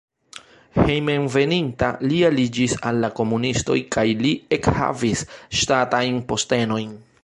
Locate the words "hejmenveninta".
0.77-1.89